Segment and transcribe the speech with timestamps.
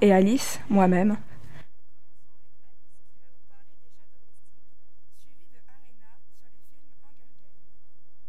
[0.00, 1.16] Et Alice, moi-même.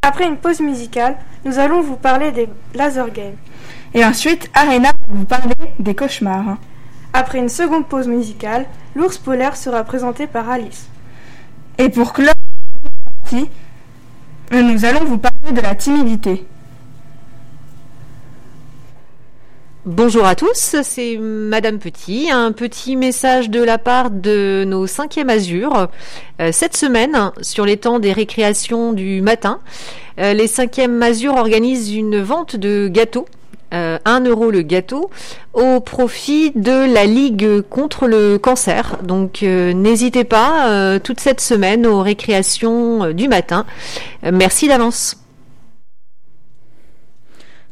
[0.02, 3.36] Après une pause musicale, nous allons vous parler des laser games.
[3.94, 6.58] Et ensuite, Arena va vous parler des cauchemars.
[7.12, 10.88] Après une seconde pause musicale, l'ours polaire sera présenté par Alice.
[11.78, 12.34] Et pour clore
[14.52, 16.46] nous allons vous parler de la timidité.
[19.86, 22.32] Bonjour à tous, c'est Madame Petit.
[22.32, 25.90] Un petit message de la part de nos cinquièmes Azur.
[26.42, 29.60] Euh, cette semaine, sur les temps des récréations du matin,
[30.20, 33.28] euh, les cinquièmes Azur organisent une vente de gâteaux.
[33.76, 35.12] Euh, 1 euro le gâteau
[35.54, 38.98] au profit de la Ligue contre le cancer.
[39.04, 43.68] Donc euh, n'hésitez pas toute cette semaine aux récréations du matin.
[44.24, 45.25] merci d'avance.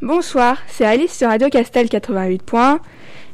[0.04, 2.44] Bonsoir, c'est Alice sur Radio Castel 88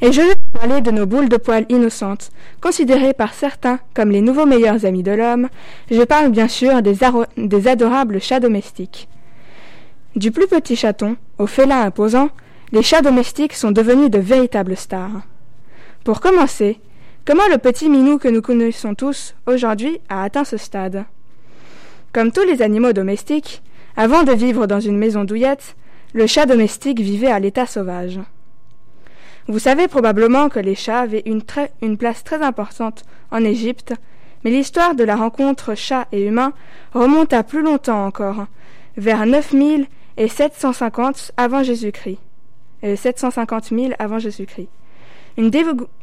[0.02, 2.30] et je vais vous parler de nos boules de poils innocentes,
[2.62, 5.50] considérées par certains comme les nouveaux meilleurs amis de l'homme.
[5.90, 9.10] Je parle bien sûr des adorables chats domestiques.
[10.16, 12.30] Du plus petit chaton au félin imposant,
[12.72, 15.24] les chats domestiques sont devenus de véritables stars.
[16.04, 16.80] Pour commencer,
[17.26, 21.06] comment le petit minou que nous connaissons tous aujourd'hui a atteint ce stade?
[22.14, 23.64] Comme tous les animaux domestiques,
[23.98, 25.76] avant de vivre dans une maison douillette,
[26.14, 28.20] le chat domestique vivait à l'état sauvage.
[29.48, 33.94] Vous savez probablement que les chats avaient une, place très importante en Égypte,
[34.44, 36.54] mais l'histoire de la rencontre chat et humain
[36.94, 38.46] remonte à plus longtemps encore,
[38.98, 42.20] vers 9000 et 750 avant Jésus-Christ.
[42.84, 44.70] 750 000 avant Jésus-Christ.
[45.38, 45.52] Une,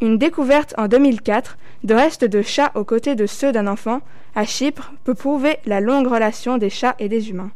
[0.00, 4.00] une, découverte en 2004 de restes de chats aux côtés de ceux d'un enfant
[4.34, 7.50] à Chypre peut prouver la longue relation des chats et des humains.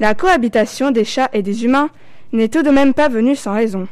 [0.00, 1.88] La cohabitation des chats et des humains
[2.32, 3.86] n'est tout de même pas venue sans raison.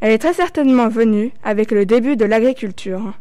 [0.00, 3.12] Elle est très certainement venue avec le début de l'agriculture.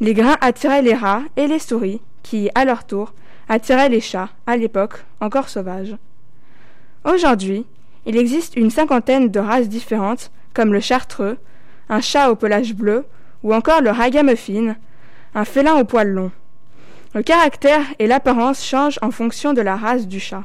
[0.00, 3.14] Les grains attiraient les rats et les souris, qui, à leur tour,
[3.48, 5.94] attiraient les chats, à l'époque encore sauvages.
[7.04, 7.64] Aujourd'hui,
[8.06, 11.38] il existe une cinquantaine de races différentes, comme le chartreux,
[11.88, 13.04] un chat au pelage bleu,
[13.44, 14.74] ou encore le ragamuffin,
[15.36, 16.32] un félin au poil long.
[17.14, 20.42] Le caractère et l'apparence changent en fonction de la race du chat.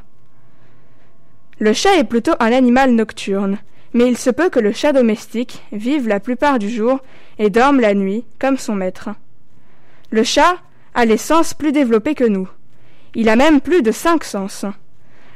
[1.61, 3.59] Le chat est plutôt un animal nocturne,
[3.93, 7.01] mais il se peut que le chat domestique vive la plupart du jour
[7.37, 9.09] et dorme la nuit, comme son maître.
[10.09, 10.55] Le chat
[10.95, 12.49] a les sens plus développés que nous.
[13.13, 14.65] Il a même plus de cinq sens.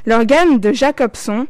[0.08, 1.46] L'organe de Jacobson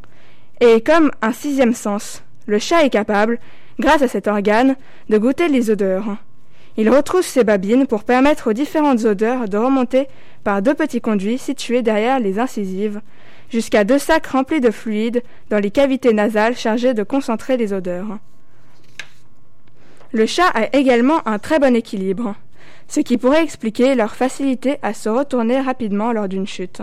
[0.59, 2.21] est comme un sixième sens.
[2.45, 3.39] Le chat est capable,
[3.79, 4.75] grâce à cet organe,
[5.07, 6.17] de goûter les odeurs.
[6.75, 10.09] Il retrousse ses babines pour permettre aux différentes odeurs de remonter
[10.43, 12.99] par deux petits conduits situés derrière les incisives,
[13.55, 18.17] jusqu'à deux sacs remplis de fluide dans les cavités nasales chargées de concentrer les odeurs.
[20.11, 22.35] Le chat a également un très bon équilibre,
[22.89, 26.81] ce qui pourrait expliquer leur facilité à se retourner rapidement lors d'une chute.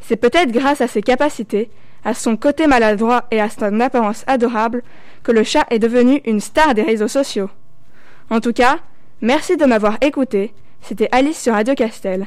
[0.00, 1.70] C'est peut-être grâce à ses capacités,
[2.04, 4.82] à son côté maladroit et à son apparence adorable
[5.22, 7.48] que le chat est devenu une star des réseaux sociaux.
[8.28, 8.80] En tout cas,
[9.20, 10.52] merci de m'avoir écouté.
[10.80, 12.26] C'était Alice sur Radio Castel.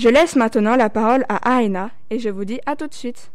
[0.00, 3.30] Je laisse maintenant la parole à Aina et je vous dis à tout de suite.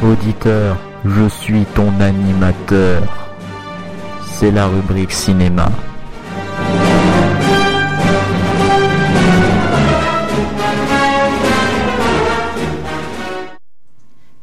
[0.00, 3.02] Auditeur, je suis ton animateur.
[4.38, 5.72] C'est la rubrique cinéma.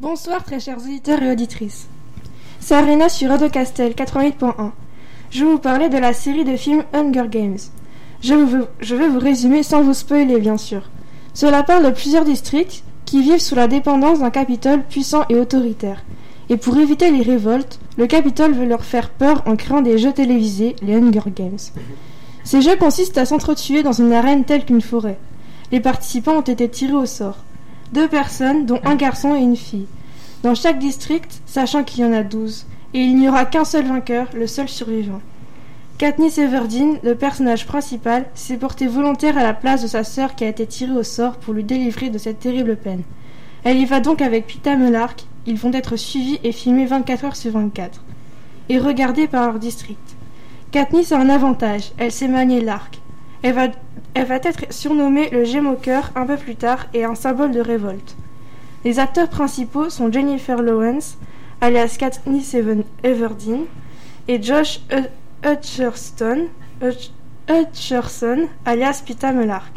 [0.02, 1.86] Bonsoir très chers auditeurs et auditrices.
[2.58, 4.72] C'est Arena sur Radio Castel 88.1.
[5.30, 7.60] Je vais vous parler de la série de films Hunger Games.
[8.20, 8.34] Je,
[8.80, 10.90] je vais vous résumer sans vous spoiler bien sûr.
[11.34, 16.02] Cela parle de plusieurs districts qui vivent sous la dépendance d'un Capitole puissant et autoritaire.
[16.50, 20.12] Et pour éviter les révoltes, le Capitole veut leur faire peur en créant des jeux
[20.12, 21.60] télévisés, les Hunger Games.
[22.42, 25.20] Ces jeux consistent à s'entretuer dans une arène telle qu'une forêt.
[25.70, 27.36] Les participants ont été tirés au sort.
[27.92, 29.86] Deux personnes, dont un garçon et une fille
[30.42, 33.86] dans chaque district, sachant qu'il y en a douze, et il n'y aura qu'un seul
[33.86, 35.20] vainqueur, le seul survivant.
[35.98, 40.44] Katniss Everdeen, le personnage principal, s'est porté volontaire à la place de sa sœur qui
[40.44, 43.02] a été tirée au sort pour lui délivrer de cette terrible peine.
[43.62, 47.36] Elle y va donc avec Pita Melark, ils vont être suivis et filmés 24 heures
[47.36, 48.02] sur 24,
[48.68, 50.16] et regardés par leur district.
[50.72, 53.01] Katniss a un avantage, elle sait manier l'arc.
[53.42, 58.16] Elle va, être surnommée le Gémoqueur un peu plus tard et un symbole de révolte.
[58.84, 61.18] Les acteurs principaux sont Jennifer Lawrence,
[61.60, 62.54] alias Katniss
[63.02, 63.64] Everdeen,
[64.28, 64.80] et Josh
[65.42, 66.48] Hutcherson,
[68.64, 69.72] alias Pita Melark.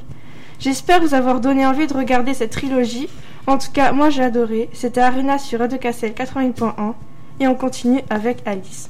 [0.60, 3.10] J'espère vous avoir donné envie de regarder cette trilogie.
[3.48, 4.70] En tout cas, moi j'ai adoré.
[4.74, 6.94] C'était Arena sur Radio Cassel 80.1
[7.40, 8.90] et on continue avec Alice.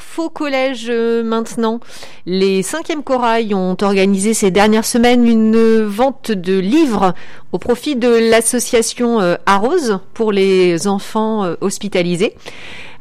[0.00, 1.78] Info collège euh, maintenant.
[2.24, 7.14] Les 5e Corail ont organisé ces dernières semaines une vente de livres
[7.52, 12.34] au profit de l'association euh, Arrose pour les enfants euh, hospitalisés.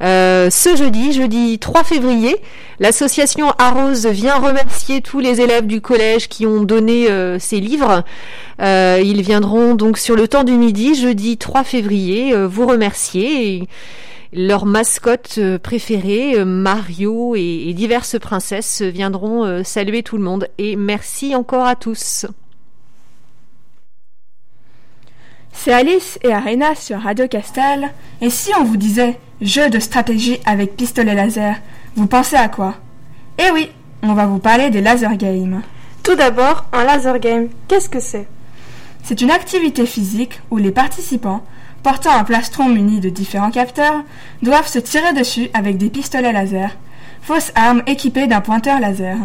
[0.02, 2.36] ce jeudi, jeudi 3 février,
[2.82, 7.08] l'association Arrose vient remercier tous les élèves du collège qui ont donné
[7.40, 8.04] ces livres.
[8.60, 13.68] ils viendront donc sur le temps du midi, jeudi 3 février, vous remercier
[14.34, 20.48] mascotte euh, préférée, euh, Mario et, diverses princesses viendront euh, saluer tout le monde.
[20.58, 22.26] Et merci encore à tous.
[25.52, 27.90] C'est Alice et Arena sur Radio Castel.
[28.22, 31.56] Et si on vous disait jeu de stratégie avec pistolet laser,
[31.96, 32.76] vous pensez à quoi?
[33.40, 33.70] Eh oui,
[34.04, 35.62] on va vous parler des laser games.
[36.04, 38.28] Tout d'abord, un laser game, qu'est-ce que c'est?
[39.04, 41.44] C'est une activité physique où les participants
[41.84, 44.04] portant un plastron muni de différents capteurs,
[44.42, 46.78] doivent se tirer dessus avec des pistolets laser,
[47.22, 49.18] fausses armes équipées d'un pointeur laser.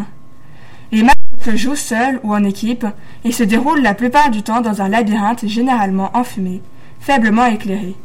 [0.92, 2.86] Les matchs se jouent seuls ou en équipe
[3.24, 6.62] et se déroulent la plupart du temps dans un labyrinthe généralement enfumé,
[7.00, 7.96] faiblement éclairé.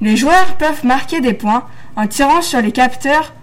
[0.00, 1.64] Les joueurs peuvent marquer des points
[1.96, 3.34] en tirant sur les capteurs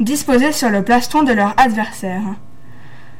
[0.00, 2.22] disposés sur le plastron de leur adversaire.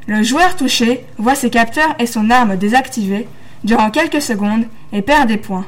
[0.07, 3.29] Le joueur touché voit ses capteurs et son arme désactivés
[3.65, 5.67] durant quelques secondes et perd des points.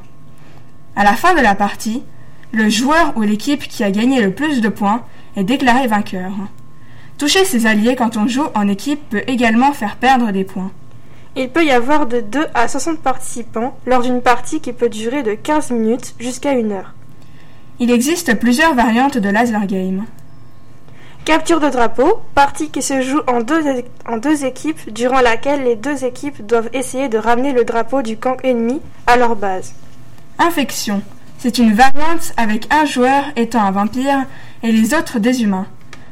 [0.96, 2.02] À la fin de la partie,
[2.52, 5.02] le joueur ou l'équipe qui a gagné le plus de points
[5.36, 6.30] est déclaré vainqueur.
[7.18, 10.70] Toucher ses alliés quand on joue en équipe peut également faire perdre des points.
[11.36, 15.24] Il peut y avoir de 2 à 60 participants lors d'une partie qui peut durer
[15.24, 16.94] de 15 minutes jusqu'à 1 heure.
[17.80, 20.04] Il existe plusieurs variantes de laser game.
[21.24, 23.62] Capture de drapeau, partie qui se joue en deux,
[24.06, 28.16] en deux équipes durant laquelle les deux équipes doivent essayer de ramener le drapeau du
[28.16, 29.74] camp ennemi à leur base.
[30.38, 31.00] Infection.
[31.38, 34.24] C'est une variante avec un joueur étant un vampire
[34.64, 35.66] et les autres des humains.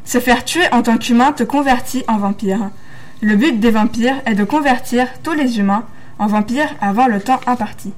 [0.04, 2.70] Se faire tuer en tant qu'humain te convertit en vampire.
[3.20, 5.84] Le but des vampires est de convertir tous les humains
[6.20, 7.92] en vampires avant le temps imparti.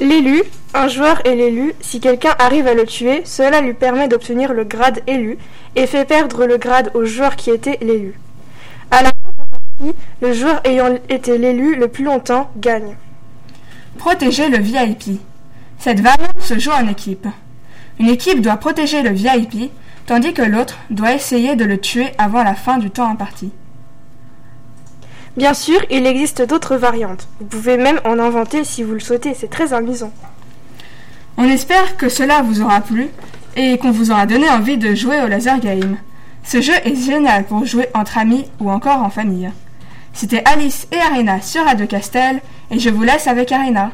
[0.00, 0.42] L'élu,
[0.72, 1.74] un joueur est l'élu.
[1.80, 5.36] Si quelqu'un arrive à le tuer, cela lui permet d'obtenir le grade élu
[5.76, 8.18] et fait perdre le grade au joueur qui était l'élu.
[8.90, 12.96] À la fin de la partie, le joueur ayant été l'élu le plus longtemps gagne.
[13.98, 15.20] Protéger le VIP.
[15.82, 17.26] Cette variante se joue en équipe.
[17.98, 19.72] Une équipe doit protéger le VIP,
[20.06, 23.50] tandis que l'autre doit essayer de le tuer avant la fin du temps imparti.
[25.36, 27.26] Bien sûr, il existe d'autres variantes.
[27.40, 30.12] Vous pouvez même en inventer si vous le souhaitez, c'est très amusant.
[31.36, 33.08] On espère que cela vous aura plu
[33.56, 35.96] et qu'on vous aura donné envie de jouer au laser game.
[36.44, 39.50] Ce jeu est génial pour jouer entre amis ou encore en famille.
[40.12, 43.90] C'était Alice et Arena sur Radio Castel et je vous laisse avec Arena.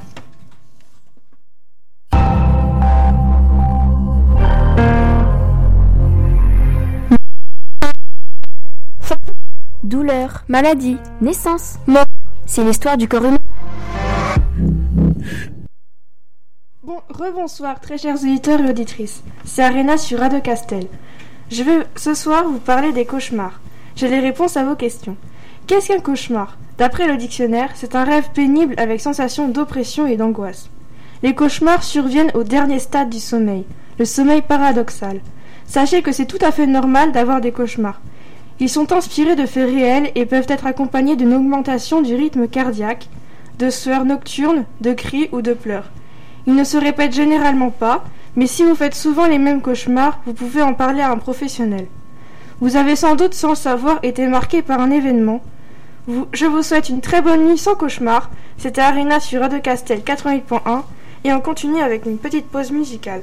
[9.88, 12.04] Douleur, maladie, naissance, mort.
[12.44, 13.38] C'est l'histoire du corps humain.
[16.82, 19.22] Bon, rebonsoir, très chers auditeurs et auditrices.
[19.46, 20.88] C'est Arena sur Radio Castel.
[21.50, 23.62] Je vais ce soir vous parler des cauchemars.
[23.96, 25.16] J'ai les réponses à vos questions.
[25.66, 26.58] Qu'est-ce qu'un cauchemar?
[26.76, 30.68] D'après le dictionnaire, c'est un rêve pénible avec sensation d'oppression et d'angoisse.
[31.22, 33.64] Les cauchemars surviennent au dernier stade du sommeil,
[33.98, 35.22] le sommeil paradoxal.
[35.64, 38.02] Sachez que c'est tout à fait normal d'avoir des cauchemars.
[38.60, 43.08] Ils sont inspirés de faits réels et peuvent être accompagnés d'une augmentation du rythme cardiaque,
[43.58, 45.90] de sueurs nocturnes, de cris ou de pleurs.
[46.46, 48.04] Ils ne se répètent généralement pas,
[48.36, 51.86] mais si vous faites souvent les mêmes cauchemars, vous pouvez en parler à un professionnel.
[52.60, 55.40] Vous avez sans doute, sans le savoir, été marqué par un événement.
[56.32, 58.30] Je vous souhaite une très bonne nuit sans cauchemar.
[58.56, 60.82] C'était Arena sur Radio Castel 88.1
[61.24, 63.22] et on continue avec une petite pause musicale.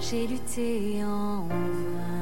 [0.00, 2.16] J'ai lutté en vain.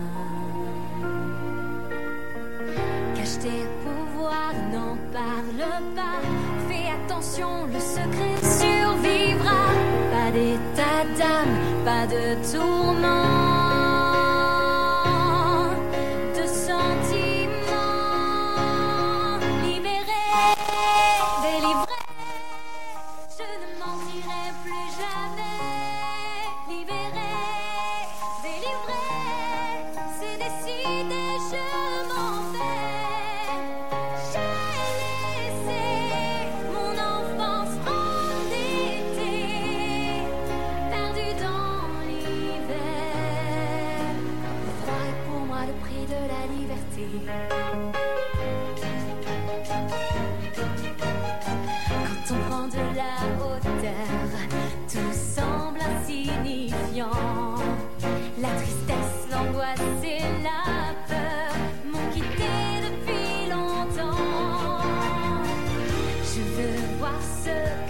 [3.14, 5.64] Cache tes pouvoirs, n'en parle
[5.94, 6.20] pas.
[6.68, 9.62] Fais attention, le secret survivra.
[10.12, 12.83] Pas d'état d'âme, pas de tourment.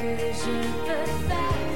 [0.04, 0.46] Ce
[0.86, 1.73] que je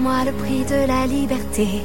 [0.00, 1.82] de la liberté.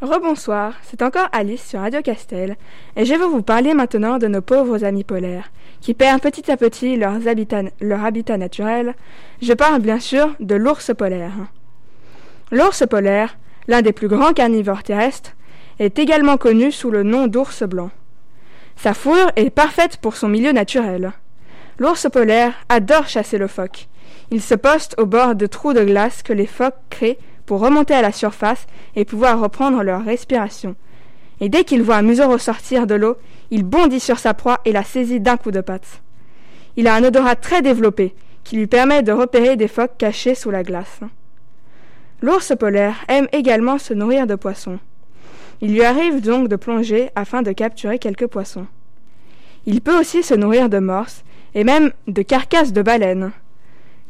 [0.00, 2.56] Rebonsoir, c'est encore Alice sur Radio Castel,
[2.94, 6.56] et je vais vous parler maintenant de nos pauvres amis polaires, qui perdent petit à
[6.56, 8.94] petit leurs habitats, leur habitat naturel.
[9.42, 11.32] Je parle bien sûr de l'ours polaire.
[12.52, 15.32] L'ours polaire, l'un des plus grands carnivores terrestres,
[15.80, 17.90] est également connu sous le nom d'ours blanc.
[18.76, 21.14] Sa fourrure est parfaite pour son milieu naturel.
[21.78, 23.88] L'ours polaire adore chasser le phoque.
[24.30, 27.94] Il se poste au bord de trous de glace que les phoques créent pour remonter
[27.94, 30.76] à la surface et pouvoir reprendre leur respiration.
[31.40, 33.16] Et dès qu'il voit un museau ressortir de l'eau,
[33.50, 36.02] il bondit sur sa proie et la saisit d'un coup de patte.
[36.76, 40.50] Il a un odorat très développé qui lui permet de repérer des phoques cachés sous
[40.50, 41.00] la glace.
[42.20, 44.78] L'ours polaire aime également se nourrir de poissons.
[45.60, 48.66] Il lui arrive donc de plonger afin de capturer quelques poissons.
[49.66, 53.32] Il peut aussi se nourrir de morses et même de carcasses de baleines.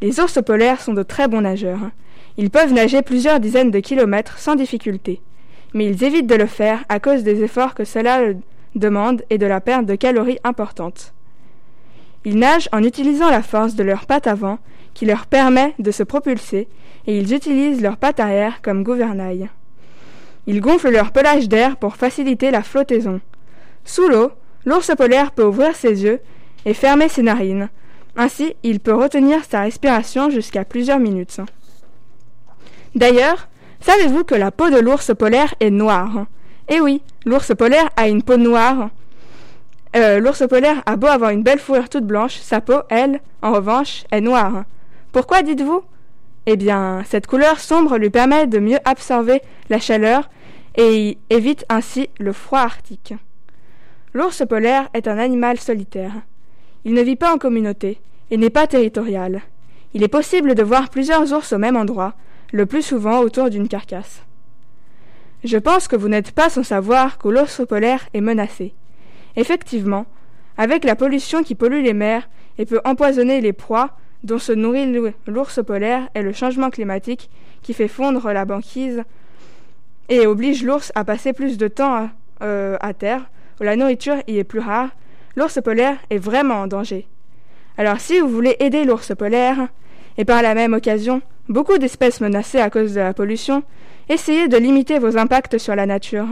[0.01, 1.91] Les ours polaires sont de très bons nageurs.
[2.37, 5.21] Ils peuvent nager plusieurs dizaines de kilomètres sans difficulté,
[5.73, 8.21] mais ils évitent de le faire à cause des efforts que cela
[8.75, 11.13] demande et de la perte de calories importante.
[12.25, 14.59] Ils nagent en utilisant la force de leur patte avant
[14.95, 16.69] qui leur permet de se propulser
[17.07, 19.51] et ils utilisent leur patte arrière comme gouvernail.
[20.47, 23.21] Ils gonflent leur pelage d'air pour faciliter la flottaison.
[23.85, 24.31] Sous l'eau,
[24.65, 26.21] l'ours polaire peut ouvrir ses yeux
[26.65, 27.69] et fermer ses narines.
[28.17, 31.41] Ainsi, il peut retenir sa respiration jusqu'à plusieurs minutes.
[32.95, 33.49] D'ailleurs,
[33.81, 36.27] savez-vous que la peau de l'ours polaire est noire?
[36.69, 38.91] Eh oui, l'ours polaire a une peau noire.
[39.97, 43.53] Euh, l'ours polaire a beau avoir une belle fourrure toute blanche, sa peau, elle, en
[43.53, 44.65] revanche, est noire.
[45.13, 45.83] Pourquoi dites-vous?
[46.47, 50.29] Eh bien, cette couleur sombre lui permet de mieux absorber la chaleur
[50.77, 53.15] et évite ainsi le froid arctique.
[54.13, 56.13] L'ours polaire est un animal solitaire.
[56.85, 59.43] Il ne vit pas en communauté et n'est pas territorial.
[59.95, 62.15] Il est possible de voir plusieurs ours au même endroit,
[62.53, 64.23] le plus souvent autour d'une carcasse.
[65.45, 68.75] Je pense que vous n'êtes pas sans savoir que l'ours polaire est menacé.
[69.37, 70.07] Effectivement,
[70.57, 73.91] avec la pollution qui pollue les mers et peut empoisonner les proies
[74.23, 74.91] dont se nourrit
[75.27, 77.31] l'ours polaire et le changement climatique
[77.63, 79.03] qui fait fondre la banquise
[80.09, 82.09] et oblige l'ours à passer plus de temps
[82.43, 84.91] euh, à terre, où la nourriture y est plus rare,
[85.37, 87.07] l'ours polaire est vraiment en danger.
[87.77, 89.69] Alors si vous voulez aider l'ours polaire,
[90.17, 93.63] et par la même occasion beaucoup d'espèces menacées à cause de la pollution,
[94.09, 96.27] essayez de limiter vos impacts sur la nature.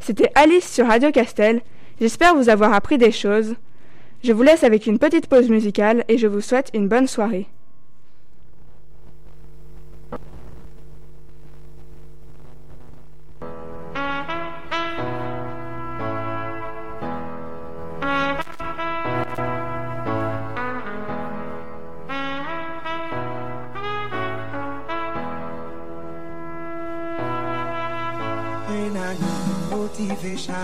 [0.00, 1.62] C'était Alice sur Radio Castel,
[2.00, 3.54] j'espère vous avoir appris des choses.
[4.22, 7.46] Je vous laisse avec une petite pause musicale et je vous souhaite une bonne soirée.
[29.98, 30.54] Motivation,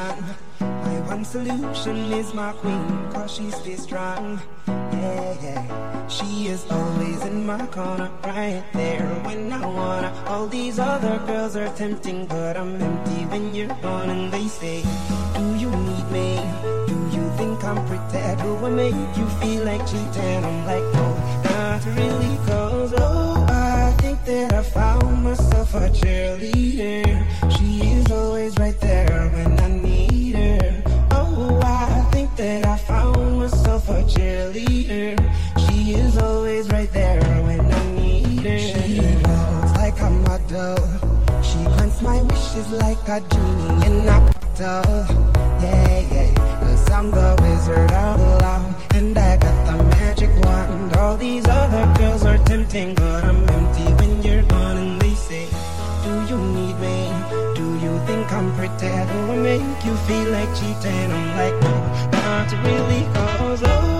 [0.60, 4.40] my one solution is my queen, cause she stays strong.
[4.66, 6.08] Yeah, yeah.
[6.08, 10.12] She is always in my corner, right there when I wanna.
[10.26, 14.10] All these other girls are tempting, but I'm empty when you're gone.
[14.10, 14.82] And they say,
[15.34, 16.28] Do you need me?
[16.88, 18.42] Do you think I'm pretty?
[18.42, 20.44] Do I make you feel like cheating?
[20.44, 21.06] I'm like, No,
[21.44, 23.39] not really, cause oh,
[24.26, 27.04] that I found myself a cheerleader.
[27.56, 30.82] She is always right there when I need her.
[31.12, 35.16] Oh, I think that I found myself a cheerleader.
[35.66, 38.58] She is always right there when I need her.
[38.58, 40.76] She walks like a model.
[41.42, 45.06] She grants my wishes like a genie in a bottle.
[45.62, 46.60] Yeah, yeah.
[46.60, 48.94] Cause I'm the wizard of love.
[48.94, 50.96] And I got the magic wand.
[50.96, 53.39] All these other girls are tempting, but I'm
[58.78, 59.06] pretty?
[59.12, 61.12] Do I make you feel like cheating?
[61.12, 63.99] I'm like, no, not really, cause Mm,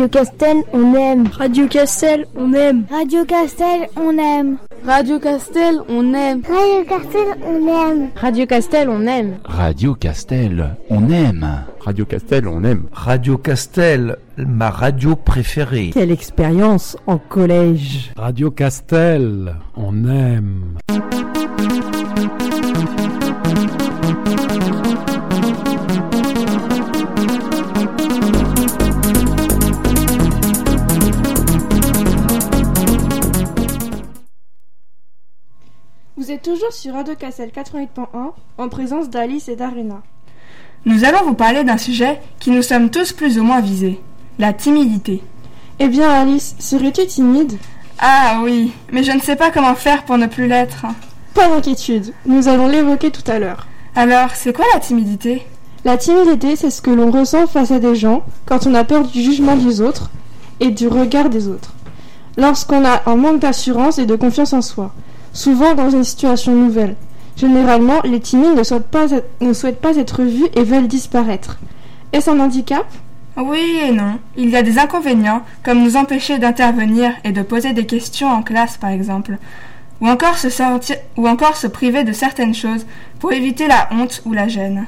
[0.00, 1.28] Radio Castel, on aime.
[1.38, 2.86] Radio Castel, on aime.
[2.90, 4.56] Radio Castel, on aime.
[4.82, 6.42] Radio Castel, on aime.
[6.48, 8.10] Radio Castel, on aime.
[8.14, 9.38] Radio Castel, on aime.
[9.44, 11.66] Radio Castel, on aime.
[11.84, 12.88] Radio Castel, on aime.
[12.92, 15.90] Radio Castel, ma radio préférée.
[15.92, 18.10] Quelle expérience en collège.
[18.16, 20.78] Radio Castel, on aime.
[36.70, 38.06] Toujours sur Radio Castel 88.1
[38.58, 40.02] en présence d'Alice et d'Arena.
[40.84, 44.00] Nous allons vous parler d'un sujet qui nous sommes tous plus ou moins visés,
[44.38, 45.22] la timidité.
[45.80, 47.58] Eh bien Alice, serais-tu timide?
[47.98, 50.86] Ah oui, mais je ne sais pas comment faire pour ne plus l'être.
[51.34, 53.66] Pas d'inquiétude, nous allons l'évoquer tout à l'heure.
[53.96, 55.46] Alors, c'est quoi la timidité?
[55.84, 59.04] La timidité, c'est ce que l'on ressent face à des gens quand on a peur
[59.04, 60.10] du jugement des autres
[60.60, 61.72] et du regard des autres.
[62.36, 64.92] Lorsqu'on a un manque d'assurance et de confiance en soi,
[65.32, 66.96] souvent dans une situation nouvelle.
[67.36, 69.80] Généralement, les timides ne souhaitent pas être, ne souhaitent
[70.20, 71.58] vus et veulent disparaître.
[72.12, 72.86] Est-ce un handicap?
[73.36, 74.18] Oui et non.
[74.36, 78.42] Il y a des inconvénients, comme nous empêcher d'intervenir et de poser des questions en
[78.42, 79.38] classe, par exemple.
[80.00, 82.86] Ou encore, se sortir, ou encore se priver de certaines choses
[83.18, 84.86] pour éviter la honte ou la gêne.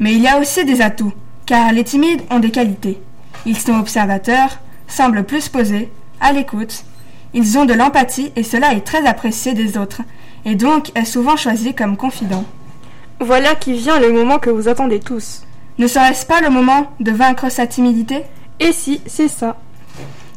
[0.00, 1.12] Mais il y a aussi des atouts,
[1.46, 3.00] car les timides ont des qualités.
[3.46, 6.84] Ils sont observateurs, semblent plus posés, à l'écoute.
[7.34, 10.00] Ils ont de l'empathie et cela est très apprécié des autres,
[10.44, 12.44] et donc est souvent choisi comme confident.
[13.20, 15.42] Voilà qui vient le moment que vous attendez tous.
[15.78, 18.22] Ne serait-ce pas le moment de vaincre sa timidité?
[18.60, 19.56] Et si, c'est ça.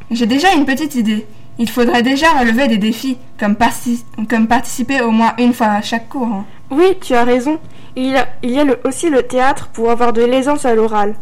[0.10, 1.28] J'ai déjà une petite idée.
[1.60, 5.82] Il faudrait déjà relever des défis, comme, parti- comme participer au moins une fois à
[5.82, 6.28] chaque cours.
[6.28, 6.46] hein.
[6.72, 7.60] Oui, tu as raison.
[7.96, 10.76] Il y a, il y a le- aussi le théâtre pour avoir de l'aisance à
[10.76, 11.16] l'oral.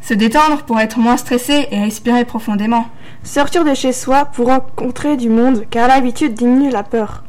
[0.00, 2.86] Se détendre pour être moins stressé et respirer profondément.
[3.24, 7.24] Sortir de chez soi pour rencontrer du monde, car l'habitude diminue la peur.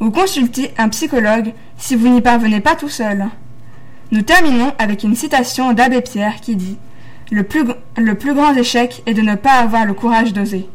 [0.00, 3.26] Ou consulter un psychologue si vous n'y parvenez pas tout seul.
[4.12, 6.78] Nous terminons avec une citation d'Abbé Pierre qui dit
[7.30, 7.64] le plus,
[7.96, 10.68] le plus grand échec est de ne pas avoir le courage d'oser.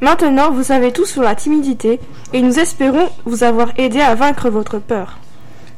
[0.00, 2.00] Maintenant, vous savez tout sur la timidité
[2.32, 5.18] et nous espérons vous avoir aidé à vaincre votre peur.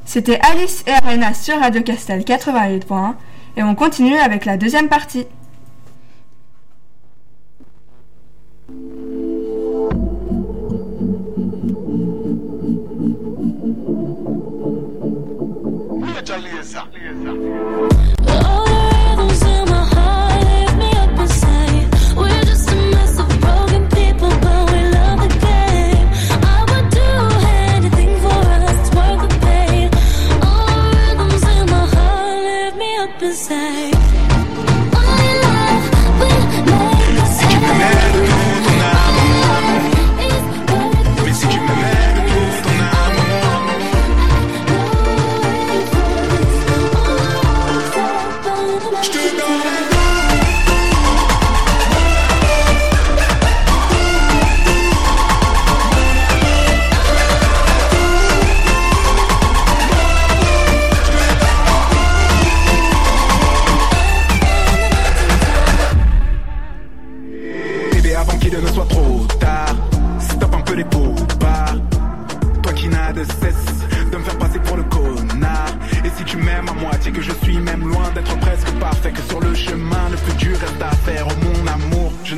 [0.07, 3.13] C'était Alice et Arena sur Radio Castel 88.1
[3.59, 5.27] et on continue avec la deuxième partie.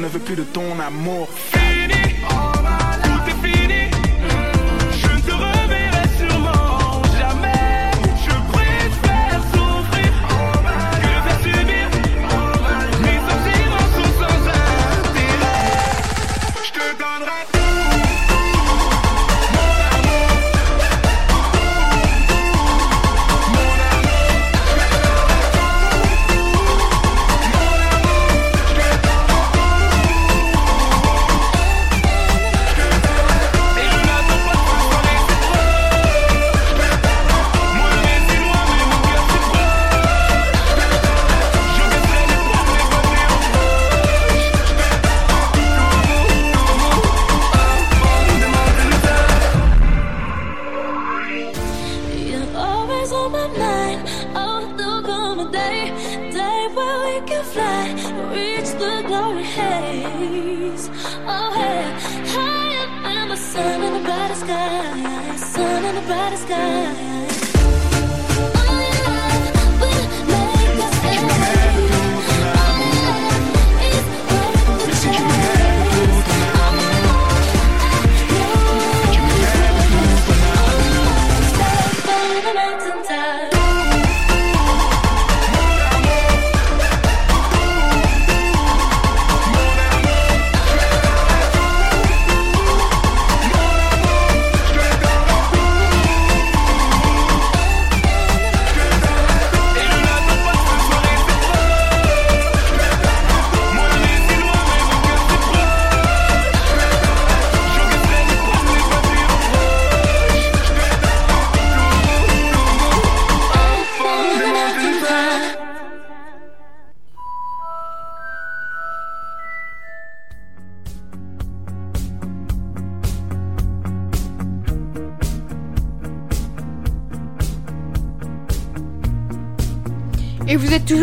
[0.09, 1.29] Ne veux plus de ton amour.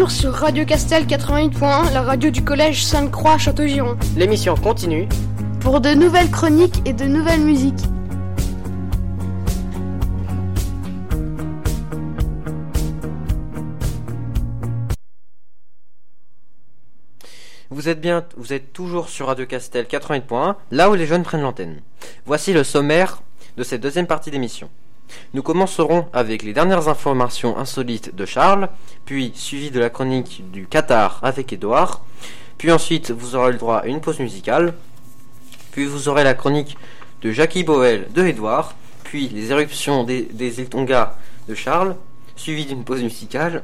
[0.06, 3.98] Toujours sur Radio Castel 88.1, la radio du collège Sainte-Croix Château-Giron.
[4.16, 5.08] L'émission continue.
[5.62, 7.74] Pour de nouvelles chroniques et de nouvelles musiques.
[17.72, 21.42] Vous êtes bien, vous êtes toujours sur Radio Castel 88.1, là où les jeunes prennent
[21.42, 21.82] l'antenne.
[22.26, 23.24] Voici le sommaire
[23.58, 24.70] de cette deuxième partie d'émission.
[25.34, 28.70] Nous commencerons avec les dernières informations insolites de Charles,
[29.06, 32.04] puis suivi de la chronique du Qatar avec Édouard,
[32.58, 34.74] puis ensuite vous aurez le droit à une pause musicale,
[35.72, 36.78] puis vous aurez la chronique
[37.22, 41.96] de Jackie Boel de Édouard, puis les éruptions des, des de Charles,
[42.36, 43.64] suivi d'une pause musicale,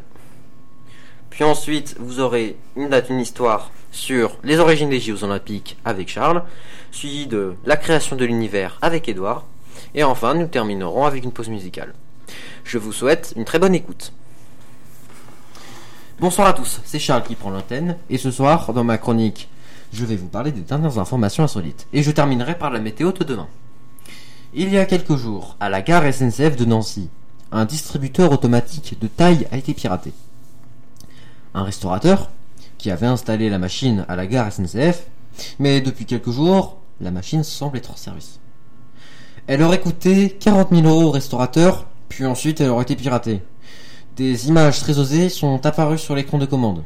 [1.30, 6.10] puis ensuite vous aurez une date, une histoire sur les origines des Jeux Olympiques avec
[6.10, 6.44] Charles,
[6.92, 9.46] suivi de la création de l'univers avec Édouard,
[9.96, 11.94] et enfin, nous terminerons avec une pause musicale.
[12.64, 14.14] Je vous souhaite une très bonne écoute.
[16.20, 19.50] Bonsoir à tous, c'est Charles qui prend l'antenne, et ce soir, dans ma chronique,
[19.92, 23.24] je vais vous parler des dernières informations insolites, et je terminerai par la météo de
[23.24, 23.48] demain.
[24.54, 27.10] Il y a quelques jours, à la gare SNCF de Nancy,
[27.52, 30.14] un distributeur automatique de taille a été piraté.
[31.54, 32.30] Un restaurateur,
[32.78, 35.06] qui avait installé la machine à la gare SNCF,
[35.60, 38.41] mais depuis quelques jours, la machine semble être hors service.
[39.48, 43.42] Elle aurait coûté 40 000 euros au restaurateur, puis ensuite elle aurait été piratée.
[44.16, 46.84] Des images très osées sont apparues sur l'écran de commande.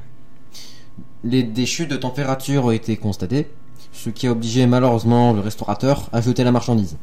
[1.23, 3.51] Les, des chutes de température ont été constatées,
[3.91, 6.97] ce qui a obligé malheureusement le restaurateur à jeter la marchandise.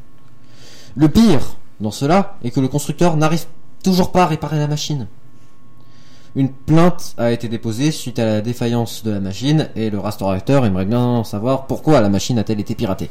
[0.95, 3.45] Le pire dans cela est que le constructeur n'arrive
[3.83, 5.07] toujours pas à réparer la machine.
[6.35, 10.65] Une plainte a été déposée suite à la défaillance de la machine et le restaurateur
[10.65, 13.09] aimerait bien savoir pourquoi la machine a-t-elle été piratée.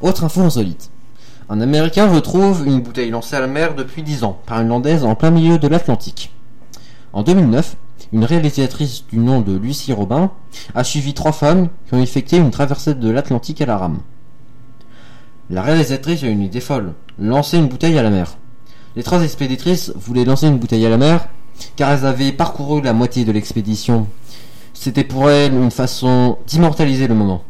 [0.00, 0.90] Autre info insolite.
[1.48, 5.04] Un Américain retrouve une bouteille lancée à la mer depuis 10 ans par une landaise
[5.04, 6.32] en plein milieu de l'Atlantique.
[7.12, 7.76] En 2009,
[8.12, 10.30] une réalisatrice du nom de Lucie Robin
[10.74, 13.98] a suivi trois femmes qui ont effectué une traversée de l'Atlantique à la rame.
[15.50, 18.36] La réalisatrice a une idée folle, lancer une bouteille à la mer.
[18.96, 21.26] Les trois expéditrices voulaient lancer une bouteille à la mer
[21.76, 24.06] car elles avaient parcouru la moitié de l'expédition.
[24.74, 27.42] C'était pour elles une façon d'immortaliser le moment.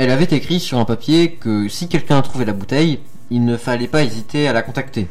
[0.00, 3.86] Elle avait écrit sur un papier que si quelqu'un trouvait la bouteille, il ne fallait
[3.86, 5.08] pas hésiter à la contacter.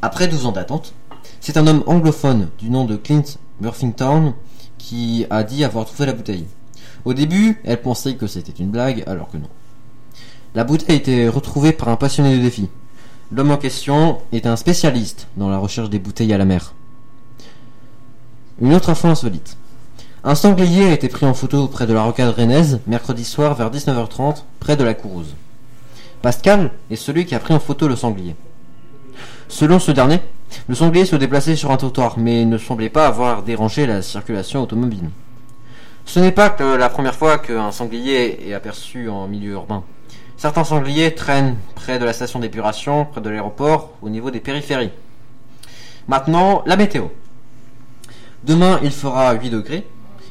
[0.00, 0.94] Après 12 ans d'attente,
[1.42, 4.32] c'est un homme anglophone du nom de Clint Murphington
[4.78, 6.46] qui a dit avoir trouvé la bouteille.
[7.04, 9.50] Au début, elle pensait que c'était une blague, alors que non.
[10.54, 12.70] La bouteille a été retrouvée par un passionné de défi.
[13.30, 16.72] L'homme en question est un spécialiste dans la recherche des bouteilles à la mer.
[18.62, 19.58] Une autre info insolite.
[20.28, 23.70] Un sanglier a été pris en photo près de la rocade rennaise mercredi soir vers
[23.70, 25.36] 19h30 près de la Courouse.
[26.20, 28.34] Pascal est celui qui a pris en photo le sanglier.
[29.46, 30.18] Selon ce dernier,
[30.66, 34.64] le sanglier se déplaçait sur un trottoir mais ne semblait pas avoir dérangé la circulation
[34.64, 35.10] automobile.
[36.06, 39.84] Ce n'est pas la première fois qu'un sanglier est aperçu en milieu urbain.
[40.36, 44.90] Certains sangliers traînent près de la station d'épuration, près de l'aéroport, au niveau des périphéries.
[46.08, 47.04] Maintenant, la météo.
[48.42, 49.86] Demain, il fera 8 degrés,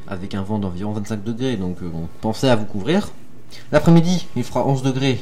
[0.08, 1.90] avec un vent d'environ 25 degrés, donc euh,
[2.22, 3.10] pensez à vous couvrir.
[3.72, 5.20] L'après-midi, il fera 11 degrés,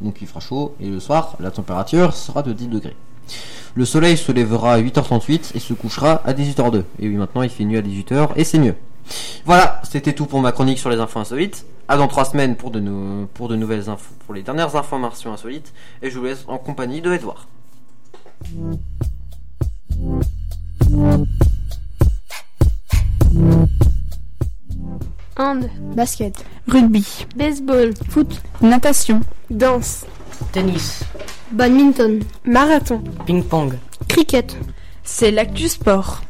[0.00, 2.96] donc il fera chaud, et le soir, la température sera de 10 degrés.
[3.74, 6.84] Le soleil se lèvera à 8h38 et se couchera à 18h02.
[6.98, 8.74] Et oui, maintenant il fait nuit à 18h et c'est mieux.
[9.44, 11.66] Voilà, c'était tout pour ma chronique sur les infos insolites.
[11.88, 15.32] À dans 3 semaines pour de, nou- pour de nouvelles infos, pour les dernières informations
[15.32, 15.72] insolites.
[16.02, 17.46] Et je vous laisse en compagnie de Edouard.
[25.36, 27.04] Hand, basket, rugby,
[27.36, 29.20] baseball, foot, natation,
[29.50, 30.06] danse,
[30.52, 31.02] Tennis.
[31.50, 32.20] Badminton.
[32.44, 33.02] Marathon.
[33.26, 33.74] Ping-pong.
[34.08, 34.56] Cricket.
[35.04, 36.22] C'est l'actu sport.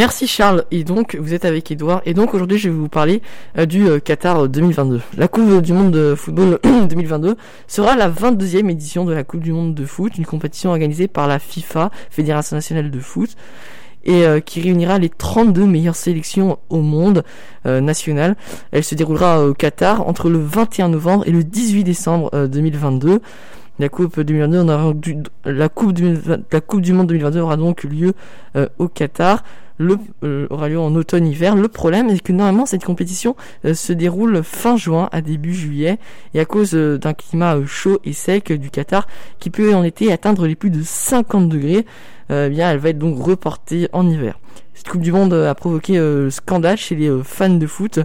[0.00, 0.64] Merci Charles.
[0.70, 2.00] Et donc, vous êtes avec Edouard.
[2.06, 3.20] Et donc, aujourd'hui, je vais vous parler
[3.58, 5.02] euh, du euh, Qatar 2022.
[5.18, 7.36] La Coupe du Monde de football 2022
[7.68, 11.26] sera la 22e édition de la Coupe du Monde de foot, une compétition organisée par
[11.26, 13.36] la FIFA, Fédération nationale de foot,
[14.04, 17.22] et euh, qui réunira les 32 meilleures sélections au monde
[17.66, 18.36] euh, national.
[18.72, 23.20] Elle se déroulera au Qatar entre le 21 novembre et le 18 décembre euh, 2022.
[23.80, 27.56] La Coupe 2022, on aura du- la Coupe 2020 la Coupe du Monde 2022 aura
[27.56, 28.12] donc lieu
[28.56, 29.42] euh, au Qatar.
[29.78, 31.56] Le, euh, aura lieu en automne-hiver.
[31.56, 35.98] Le problème est que normalement cette compétition euh, se déroule fin juin à début juillet
[36.34, 39.06] et à cause euh, d'un climat chaud et sec du Qatar
[39.38, 41.86] qui peut en été atteindre les plus de 50 degrés,
[42.28, 44.38] eh bien elle va être donc reportée en hiver.
[44.74, 45.98] Cette Coupe du Monde a provoqué
[46.30, 48.00] scandale chez les fans de foot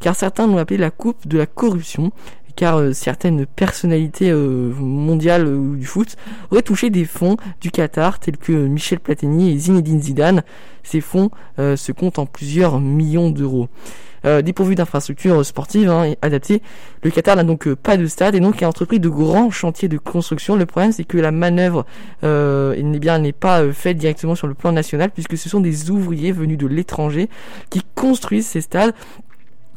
[0.00, 2.10] car certains l'ont appelé la Coupe de la corruption
[2.54, 6.16] car euh, certaines personnalités euh, mondiales euh, du foot
[6.50, 10.42] auraient touché des fonds du Qatar tels que Michel Platini et Zinedine Zidane.
[10.82, 13.68] Ces fonds se comptent en plusieurs millions d'euros.
[14.24, 16.60] Dépourvu d'infrastructures sportives hein, adaptées,
[17.04, 19.96] le Qatar n'a donc pas de stade et donc a entrepris de grands chantiers de
[19.96, 20.56] construction.
[20.56, 21.86] Le problème c'est que la manœuvre
[22.24, 26.32] eh bien, n'est pas faite directement sur le plan national puisque ce sont des ouvriers
[26.32, 27.28] venus de l'étranger
[27.70, 28.92] qui construisent ces stades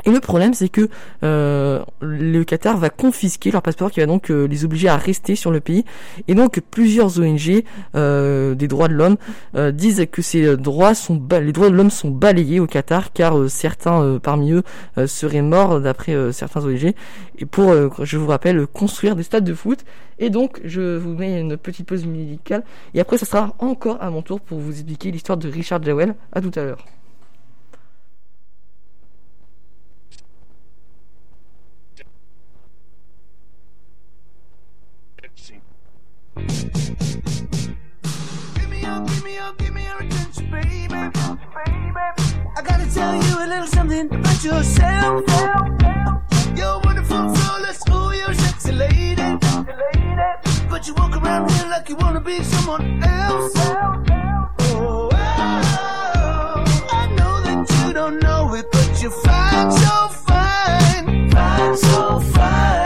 [0.05, 0.87] et le problème, c'est que
[1.23, 5.35] euh, le Qatar va confisquer leur passeport, qui va donc euh, les obliger à rester
[5.35, 5.83] sur le pays.
[6.27, 7.63] Et donc plusieurs ONG
[7.95, 9.17] euh, des droits de l'homme
[9.55, 13.37] euh, disent que ces droits sont les droits de l'homme sont balayés au Qatar, car
[13.37, 14.63] euh, certains euh, parmi eux
[15.07, 16.93] seraient morts d'après certains ONG.
[17.39, 19.83] Et pour, je vous rappelle, construire des stades de foot.
[20.19, 22.63] Et donc, je vous mets une petite pause musicale.
[22.93, 26.15] Et après, ce sera encore à mon tour pour vous expliquer l'histoire de Richard Jawel.
[26.31, 26.85] À tout à l'heure.
[42.57, 45.23] I gotta tell you a little something about yourself.
[46.55, 49.37] You're wonderful, flawless, ooh, you're sexy lady.
[50.69, 53.51] But you walk around here like you wanna be someone else.
[53.57, 54.03] Oh,
[54.59, 55.09] oh.
[56.91, 61.31] I know that you don't know it, but you're fine, so fine.
[61.31, 62.84] Fine, so fine.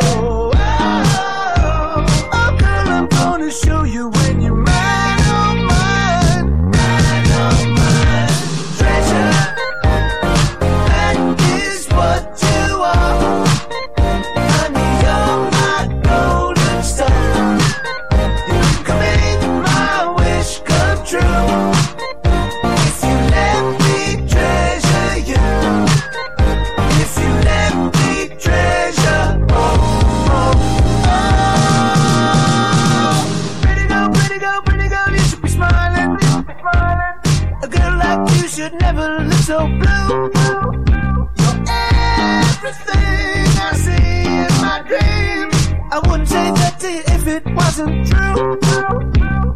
[39.49, 40.31] so blue.
[41.39, 41.59] You're
[42.53, 45.59] everything I see in my dreams.
[45.91, 48.59] I wouldn't change a thing if it wasn't true.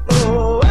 [0.09, 0.62] Oh.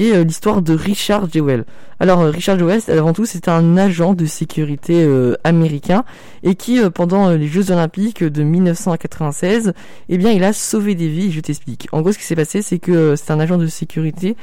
[0.00, 1.64] Euh, l'histoire de Richard Jewell.
[1.98, 6.04] Alors euh, Richard Jewell, avant tout, c'est un agent de sécurité euh, américain
[6.42, 9.72] et qui pendant les Jeux Olympiques de 1996,
[10.08, 11.32] eh bien il a sauvé des vies.
[11.32, 11.88] Je t'explique.
[11.92, 14.36] En gros, ce qui s'est passé, c'est que c'est un agent de sécurité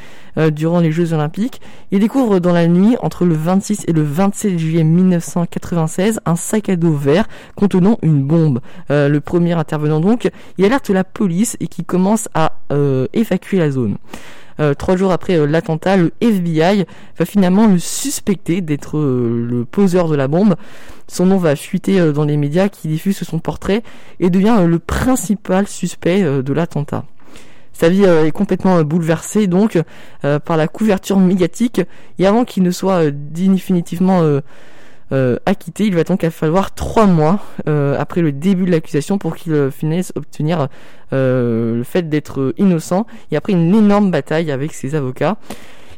[0.52, 1.62] durant les Jeux Olympiques.
[1.92, 6.68] Il découvre dans la nuit entre le 26 et le 27 juillet 1996 un sac
[6.70, 8.60] à dos vert contenant une bombe.
[8.90, 12.54] Le premier intervenant donc, il alerte la police et qui commence à
[13.14, 13.98] évacuer la zone.
[14.60, 16.86] Euh, trois jours après euh, l'attentat, le FBI
[17.18, 20.56] va finalement le suspecter d'être euh, le poseur de la bombe.
[21.08, 23.84] Son nom va fuiter euh, dans les médias qui diffusent son portrait
[24.20, 27.06] et devient le principal suspect de l'attentat.
[27.74, 29.82] Sa vie est complètement bouleversée donc
[30.22, 31.82] par la couverture médiatique
[32.20, 34.22] et avant qu'il ne soit définitivement
[35.12, 39.36] euh, acquitté, il va donc falloir trois mois euh, après le début de l'accusation pour
[39.36, 40.68] qu'il euh, finisse obtenir
[41.12, 45.38] euh, le fait d'être euh, innocent et après une énorme bataille avec ses avocats.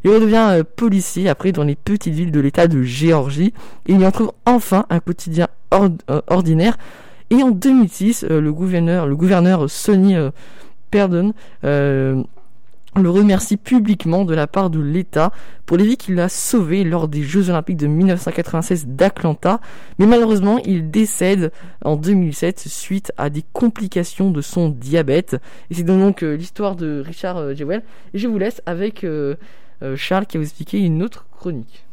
[0.04, 3.54] Il redevient policier après dans les petites villes de l'état de Géorgie
[3.88, 5.90] il y en trouve enfin un quotidien ord-
[6.28, 6.78] ordinaire.
[7.32, 10.16] Et en 2006, euh, le gouverneur, le gouverneur Sonny
[10.92, 11.34] Perdon
[12.96, 15.32] on le remercie publiquement de la part de l'État
[15.66, 19.60] pour les vies qu'il a sauvées lors des Jeux Olympiques de 1996 d'Atlanta,
[20.00, 21.52] mais malheureusement il décède
[21.84, 25.36] en 2007 suite à des complications de son diabète.
[25.70, 27.84] Et c'est donc euh, l'histoire de Richard euh, Jewell.
[28.14, 29.36] Et je vous laisse avec euh,
[29.84, 31.86] euh, Charles qui va vous expliquer une autre chronique.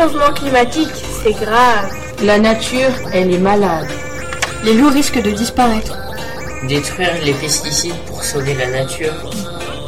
[0.00, 0.88] Réchauffement climatique,
[1.22, 1.94] c'est grave.
[2.22, 3.88] La nature, elle est malade.
[4.64, 5.96] Les loups risquent de disparaître.
[6.66, 9.12] Détruire les pesticides pour sauver la nature.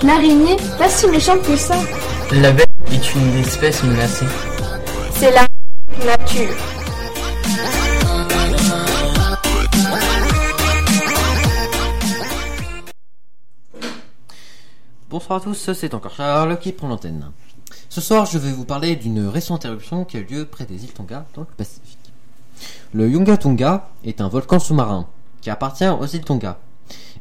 [0.02, 1.76] L'araignée, pas si méchante que ça.
[2.30, 4.26] L'abeille est une espèce menacée.
[5.14, 5.46] C'est la
[6.04, 6.56] nature.
[15.08, 17.30] Bonsoir à tous, c'est encore Charles qui prend l'antenne.
[17.92, 20.82] Ce soir, je vais vous parler d'une récente éruption qui a eu lieu près des
[20.82, 21.98] îles Tonga, dans le Pacifique.
[22.94, 25.06] Le Yunga Tonga est un volcan sous-marin
[25.42, 26.58] qui appartient aux îles Tonga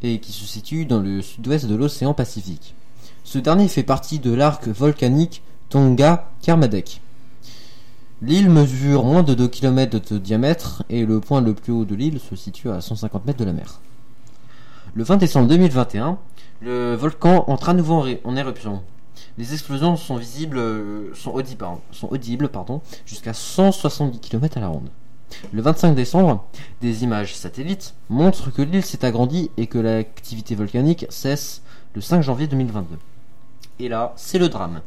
[0.01, 2.73] et qui se situe dans le sud-ouest de l'océan Pacifique.
[3.25, 7.01] Ce dernier fait partie de l'arc volcanique Tonga-Kermadec.
[8.21, 11.95] L'île mesure moins de 2 km de diamètre et le point le plus haut de
[11.95, 13.81] l'île se situe à 150 mètres de la mer.
[14.93, 16.17] Le 20 décembre 2021,
[16.61, 18.81] le volcan entre à nouveau en, éruption.
[19.37, 21.31] Les explosions sont visibles, euh, sont
[22.09, 24.89] audibles, pardon, jusqu'à 170 km à la ronde.
[25.53, 26.45] Le 25 décembre,
[26.81, 31.61] des images satellites montrent que l'île s'est agrandie et que l'activité volcanique cesse
[31.95, 32.97] le 5 janvier 2022.
[33.79, 34.81] Et là, c'est le drame.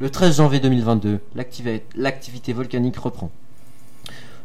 [0.00, 3.30] Le 13 janvier 2022, l'activi- l'activité volcanique reprend.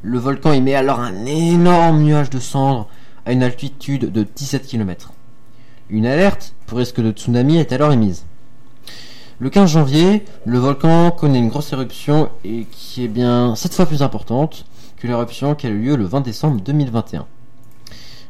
[0.01, 2.87] Le volcan émet alors un énorme nuage de cendres
[3.25, 5.11] à une altitude de 17 km.
[5.89, 8.25] Une alerte pour risque de tsunami est alors émise?
[9.41, 13.85] Le 15 janvier, le volcan connaît une grosse éruption et qui est bien 7 fois
[13.85, 14.65] plus importante
[14.97, 17.25] que l'éruption qui a eu lieu le 20 décembre 2021.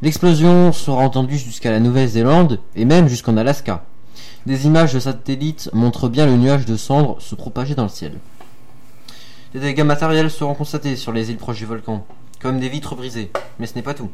[0.04, 3.86] L'explosion sera entendue jusqu'à la Nouvelle-Zélande et même jusqu'en Alaska.
[4.46, 8.14] Des images de satellites montrent bien le nuage de cendres se propager dans le ciel.
[9.54, 12.06] Des dégâts matériels seront constatés sur les îles proches du volcan,
[12.40, 14.12] comme des vitres brisées, mais ce n'est pas tout.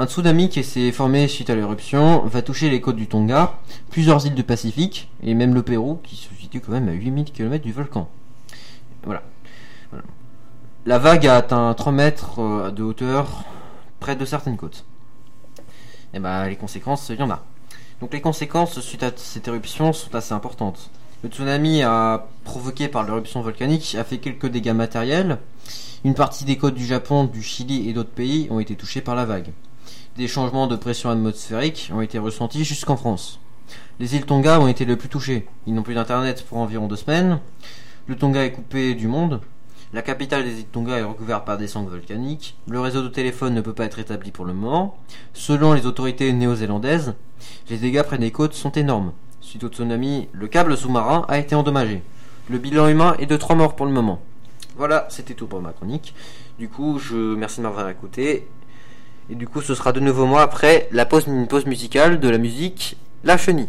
[0.00, 3.58] Un tsunami qui s'est formé suite à l'éruption va toucher les côtes du Tonga,
[3.90, 7.26] plusieurs îles du Pacifique et même le Pérou qui se situe quand même à 8000
[7.26, 8.08] km du volcan.
[9.04, 9.22] Voilà.
[10.86, 13.44] La vague a atteint 3 mètres euh, de hauteur
[13.98, 14.86] près de certaines côtes.
[16.14, 17.44] Et ben les conséquences, il y en a.
[18.00, 20.88] Donc les conséquences suite à cette éruption sont assez importantes.
[21.22, 25.36] Le tsunami a provoqué par l'éruption volcanique a fait quelques dégâts matériels.
[26.04, 29.14] Une partie des côtes du Japon, du Chili et d'autres pays ont été touchés par
[29.14, 29.52] la vague.
[30.16, 33.38] Des changements de pression atmosphérique ont été ressentis jusqu'en France.
[34.00, 35.46] Les îles Tonga ont été les plus touchées.
[35.66, 37.38] Ils n'ont plus d'internet pour environ deux semaines.
[38.08, 39.40] Le Tonga est coupé du monde.
[39.92, 42.56] La capitale des îles Tonga est recouverte par des cendres volcaniques.
[42.68, 44.98] Le réseau de téléphone ne peut pas être établi pour le moment.
[45.32, 47.14] Selon les autorités néo-zélandaises,
[47.68, 49.12] les dégâts près des côtes sont énormes.
[49.40, 52.02] Suite au tsunami, le câble sous-marin a été endommagé.
[52.48, 54.20] Le bilan humain est de 3 morts pour le moment.
[54.76, 56.14] Voilà, c'était tout pour ma chronique.
[56.58, 58.48] Du coup, je merci de m'avoir écouté.
[59.30, 61.28] Et du coup, ce sera de nouveau moi après la pause,
[61.64, 63.68] musicale de la musique La Chenille.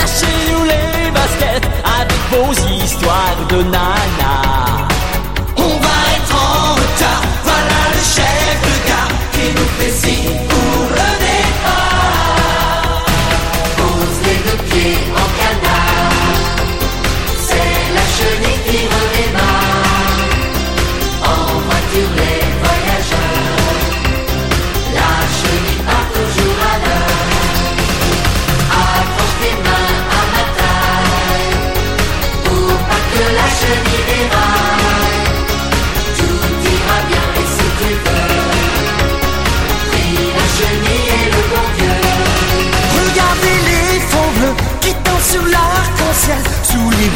[0.00, 1.68] Lâchez-nous les baskets
[2.00, 4.59] avec vos histoires de nana.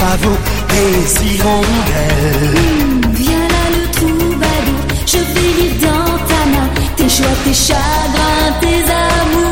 [0.05, 0.37] Les bravos
[0.69, 2.61] des hirondelles
[3.15, 8.83] Viens là le troubadour, je vais lire dans ta main tes joies, tes chagrins, tes
[8.85, 9.44] amours.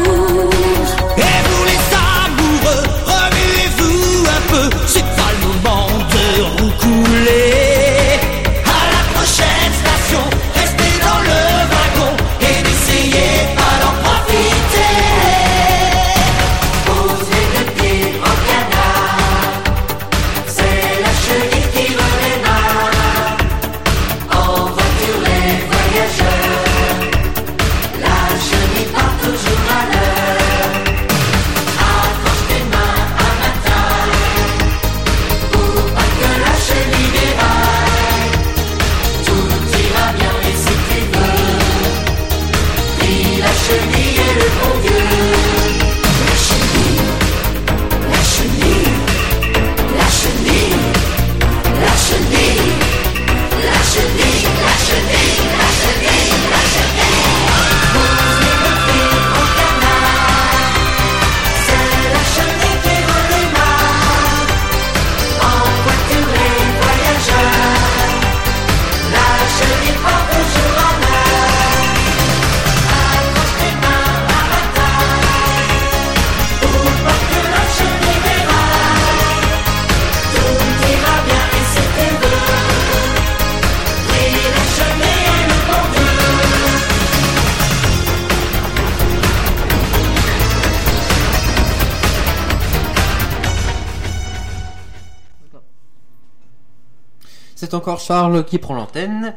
[97.72, 99.34] C'est encore Charles qui prend l'antenne.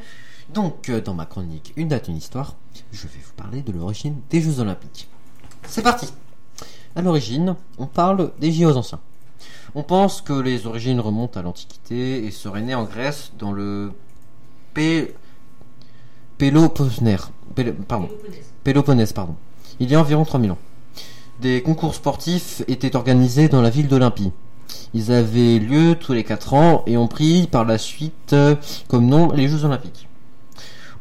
[0.53, 2.55] Donc, euh, dans ma chronique Une date, une histoire,
[2.91, 5.07] je vais vous parler de l'origine des Jeux Olympiques.
[5.63, 6.11] C'est parti
[6.97, 8.99] À l'origine, on parle des JO anciens.
[9.73, 13.93] On pense que les origines remontent à l'Antiquité et seraient nées en Grèce dans le
[17.87, 18.09] Pardon.
[18.65, 19.35] Péloponnèse, pardon.
[19.79, 20.57] Il y a environ 3000 ans.
[21.39, 24.33] Des concours sportifs étaient organisés dans la ville d'Olympie.
[24.93, 28.55] Ils avaient lieu tous les 4 ans et ont pris par la suite euh,
[28.87, 30.07] comme nom les Jeux Olympiques.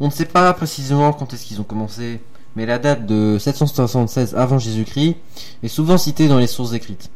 [0.01, 2.21] On ne sait pas précisément quand est-ce qu'ils ont commencé,
[2.57, 5.17] mais la date de 776 avant Jésus-Christ
[5.63, 7.11] est souvent citée dans les sources écrites.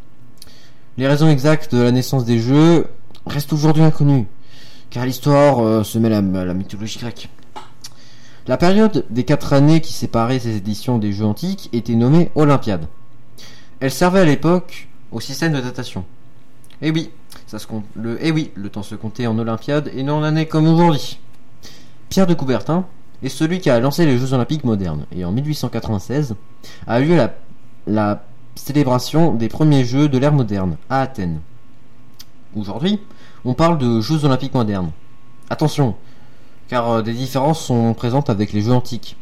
[0.97, 2.87] Les raisons exactes de la naissance des Jeux
[3.27, 4.27] restent aujourd'hui inconnues,
[4.91, 7.29] car l'histoire euh, se mêle à, la mythologie grecque.
[8.47, 12.87] La période des quatre années qui séparaient ces éditions des Jeux antiques était nommée Olympiade.
[13.81, 16.05] Elle servait à l'époque au système de datation.
[16.81, 21.19] Eh eh oui, le temps se comptait en Olympiade et non en année comme aujourd'hui.
[22.09, 22.85] Pierre de Coubertin
[23.23, 26.37] est celui qui a lancé les Jeux Olympiques modernes et en 1896
[26.87, 27.35] a eu lieu la,
[27.87, 28.23] la
[28.55, 31.41] célébration des premiers Jeux de l'ère moderne à Athènes.
[32.57, 33.01] Aujourd'hui,
[33.45, 34.91] on parle de Jeux Olympiques modernes.
[35.51, 35.97] Attention,
[36.69, 39.17] car euh, des différences sont présentes avec les Jeux antiques.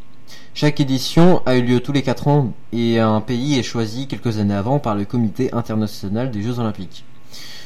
[0.53, 4.39] Chaque édition a eu lieu tous les 4 ans et un pays est choisi quelques
[4.39, 7.05] années avant par le comité international des Jeux Olympiques.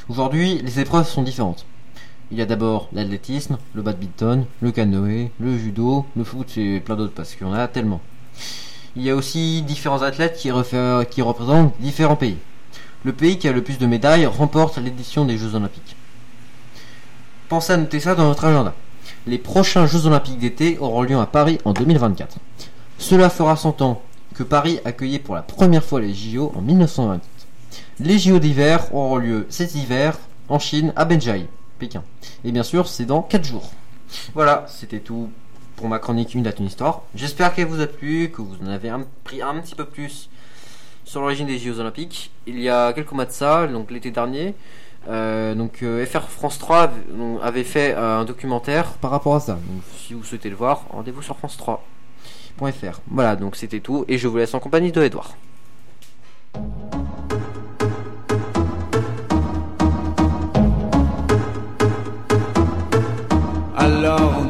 [0.08, 1.66] Aujourd'hui, les épreuves sont différentes.
[2.32, 6.96] Il y a d'abord l'athlétisme, le badminton, le canoë, le judo, le foot et plein
[6.96, 8.00] d'autres parce qu'il y en a tellement.
[8.96, 12.36] Il y a aussi différents athlètes qui, représentent différents pays.
[13.04, 15.96] Le pays qui a le plus de médailles remporte l'édition des Jeux Olympiques.
[17.48, 18.74] Pensez à noter ça dans votre agenda.
[19.26, 22.36] Les prochains Jeux Olympiques d'été auront lieu à Paris en 2024.
[22.98, 24.02] Cela fera 100 ans
[24.34, 27.29] que Paris accueillait pour la première fois les JO en 1928.
[28.02, 31.46] Les JO d'hiver auront lieu cet hiver en Chine à Benjai,
[31.78, 32.02] Pékin.
[32.44, 33.70] Et bien sûr, c'est dans 4 jours.
[34.34, 35.30] Voilà, c'était tout
[35.76, 37.02] pour ma chronique Une date, une histoire.
[37.14, 40.28] J'espère qu'elle vous a plu, que vous en avez un- pris un petit peu plus
[41.04, 42.30] sur l'origine des JO Olympiques.
[42.46, 44.54] Il y a quelques mois de ça, donc l'été dernier,
[45.08, 49.34] euh, donc euh, FR France 3 avait- donc, avait fait euh, un documentaire par rapport
[49.36, 49.52] à ça.
[49.54, 53.00] Donc si vous souhaitez le voir, rendez-vous sur France 3.fr.
[53.08, 55.34] Voilà, donc c'était tout et je vous laisse en compagnie de Edouard.
[63.80, 64.49] alors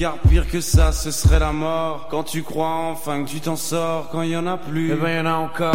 [0.00, 2.08] Car pire que ça, ce serait la mort.
[2.10, 4.96] Quand tu crois enfin que tu t'en sors, quand il y en a plus, eh
[4.96, 5.74] ben y en a encore.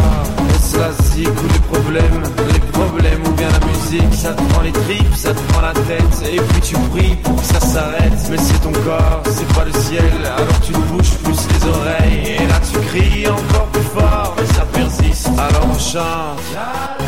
[0.50, 2.22] Est-ce la zik ou les problèmes?
[2.52, 5.72] Les problèmes ou bien la musique, ça te prend les tripes, ça te prend la
[5.72, 6.24] tête.
[6.32, 8.28] Et puis tu pries pour que ça s'arrête.
[8.28, 12.36] Mais c'est ton corps, c'est pas le ciel, alors tu te bouges plus les oreilles.
[12.40, 15.28] Et là tu cries encore plus fort, mais ça persiste.
[15.38, 17.05] Alors on chante.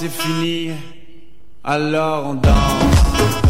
[0.00, 0.70] C'est fini,
[1.62, 3.49] alors on danse.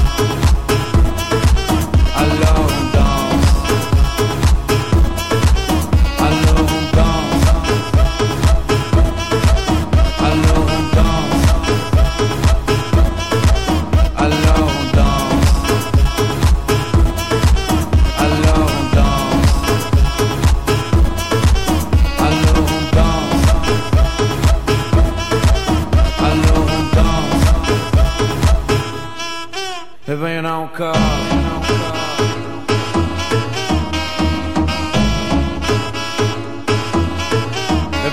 [30.16, 30.92] vem não cá.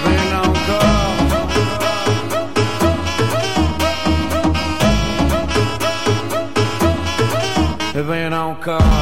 [0.04, 0.80] Vem não cá.
[8.04, 8.97] Vem não cá.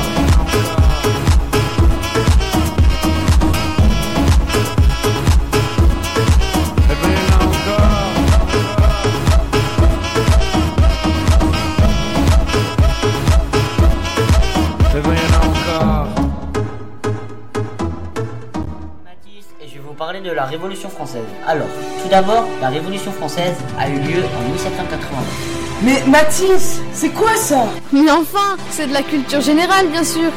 [20.55, 21.25] Révolution française.
[21.45, 21.67] Alors,
[22.01, 25.65] tout d'abord, la Révolution française a eu lieu en 1789.
[25.83, 27.65] Mais Mathis, c'est quoi ça?
[27.91, 30.31] Mais enfin, c'est de la culture générale, bien sûr.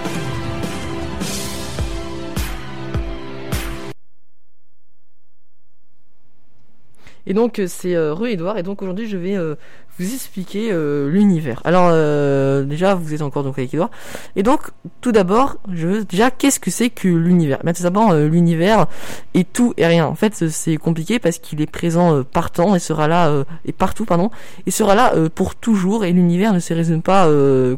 [7.28, 9.54] Et donc euh, c'est euh, Rue Edouard et donc aujourd'hui je vais euh,
[9.98, 11.60] vous expliquer euh, l'univers.
[11.64, 13.90] Alors euh, déjà vous êtes encore donc avec Edouard.
[14.34, 14.70] Et donc
[15.02, 17.58] tout d'abord, je veux déjà qu'est-ce que c'est que l'univers?
[17.64, 18.86] Ben tout d'abord euh, l'univers
[19.34, 20.06] est tout et rien.
[20.06, 24.06] En fait c'est compliqué parce qu'il est présent euh, partant et sera là et partout
[24.06, 24.30] pardon
[24.66, 27.28] et sera là pour toujours et l'univers ne se résume pas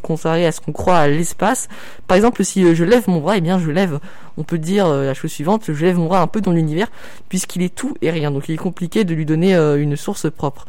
[0.01, 1.69] comparé à ce qu'on croit à l'espace.
[2.07, 3.99] Par exemple si je lève mon bras, eh bien je lève
[4.41, 6.89] on peut dire euh, la chose suivante, je lève mon bras un peu dans l'univers
[7.29, 8.31] puisqu'il est tout et rien.
[8.31, 10.67] Donc il est compliqué de lui donner euh, une source propre.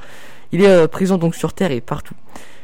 [0.51, 2.15] Il est euh, présent donc sur Terre et partout.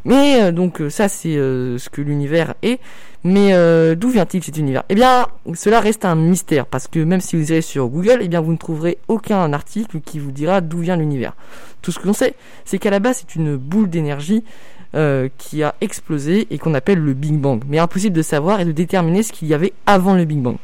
[0.03, 2.79] Mais donc ça c'est ce que l'univers est.
[3.25, 3.51] Mais
[3.97, 4.83] d'où vient-il cet univers?
[4.87, 8.29] Eh bien, cela reste un mystère parce que même si vous irez sur Google, eh
[8.29, 11.33] bien vous ne trouverez aucun article qui vous dira d'où vient l'univers.
[11.81, 14.45] Tout ce que l'on sait, c'est qu'à la base c'est une boule d'énergie
[15.37, 17.63] qui a explosé et qu'on appelle le Big Bang.
[17.67, 20.55] Mais impossible de savoir et de déterminer ce qu'il y avait avant le Big Bang.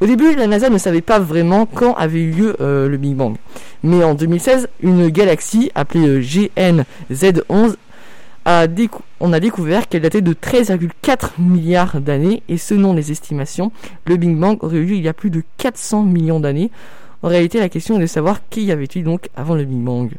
[0.00, 3.14] Au début, la NASA ne savait pas vraiment quand avait eu lieu euh, le Big
[3.14, 3.36] Bang.
[3.82, 7.76] Mais en 2016, une galaxie appelée euh, GNZ11
[8.46, 8.66] a
[9.20, 13.72] on a découvert qu'elle datait de 13,4 milliards d'années et selon les estimations,
[14.04, 16.70] le Big Bang aurait eu lieu il y a plus de 400 millions d'années.
[17.22, 20.10] En réalité, la question est de savoir qui y avait-il donc avant le Big Bang.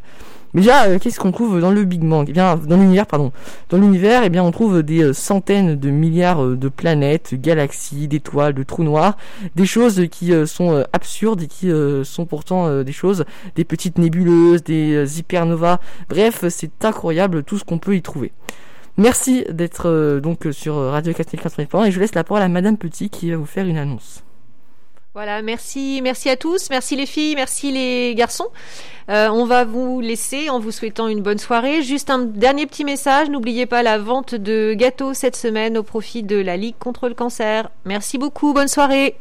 [0.55, 2.27] Mais déjà, euh, qu'est-ce qu'on trouve dans le Big Bang?
[2.29, 3.33] Eh bien, dans l'univers, pardon.
[3.69, 8.07] Dans l'univers, eh bien, on trouve des euh, centaines de milliards euh, de planètes, galaxies,
[8.07, 9.17] d'étoiles, de trous noirs,
[9.55, 11.69] des choses qui sont absurdes et qui
[12.03, 13.25] sont pourtant des choses,
[13.55, 15.79] des petites nébuleuses, des hypernovas.
[16.09, 18.31] Bref, c'est incroyable tout ce qu'on peut y trouver.
[18.97, 23.09] Merci d'être donc sur Radio Castel 80 et je laisse la parole à Madame Petit
[23.09, 24.23] qui va vous faire une annonce.
[25.15, 28.49] Voilà, merci, merci à tous, merci les filles, merci les garçons.
[29.09, 31.83] Euh, on va vous laisser en vous souhaitant une bonne soirée.
[31.83, 36.21] Juste un dernier petit message, n'oubliez pas la vente de gâteaux cette semaine au profit
[36.21, 37.69] de la Ligue contre le cancer.
[37.85, 39.15] Merci beaucoup, bonne soirée.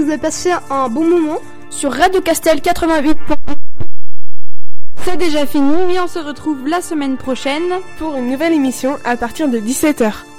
[0.00, 1.38] Vous avez passé un bon moment
[1.68, 3.18] sur Radio Castel 88.
[5.04, 7.62] C'est déjà fini, mais on se retrouve la semaine prochaine
[7.98, 10.29] pour une nouvelle émission à partir de 17h.